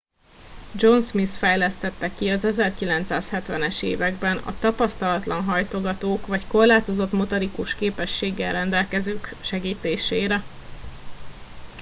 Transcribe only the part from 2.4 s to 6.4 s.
1970 es években a tapasztalatlan hajtogatók